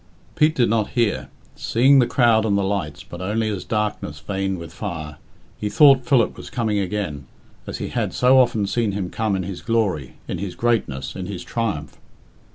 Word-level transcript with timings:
Pete 0.33 0.55
did 0.55 0.67
not 0.67 0.89
hear. 0.97 1.27
Seeing 1.55 1.99
the 1.99 2.07
crowd 2.07 2.43
and 2.43 2.57
the 2.57 2.63
lights, 2.63 3.03
but 3.03 3.21
only 3.21 3.49
as 3.49 3.63
darkness 3.63 4.19
veined 4.19 4.57
with 4.57 4.73
fire, 4.73 5.17
he 5.59 5.69
thought 5.69 6.07
Philip 6.07 6.35
was 6.35 6.49
coming 6.49 6.79
again, 6.79 7.27
as 7.67 7.77
he 7.77 7.89
had 7.89 8.11
so 8.11 8.39
often 8.39 8.65
seen 8.65 8.93
him 8.93 9.11
come 9.11 9.35
in 9.35 9.43
his 9.43 9.61
glory, 9.61 10.15
in 10.27 10.39
his 10.39 10.55
greatness, 10.55 11.15
in 11.15 11.27
his 11.27 11.43
triumph. 11.43 11.97